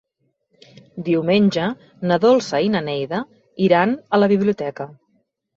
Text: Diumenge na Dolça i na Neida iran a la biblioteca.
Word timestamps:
Diumenge 1.09 1.67
na 2.11 2.17
Dolça 2.25 2.63
i 2.69 2.71
na 2.77 2.83
Neida 2.89 3.21
iran 3.69 3.95
a 4.19 4.23
la 4.23 4.31
biblioteca. 4.37 4.91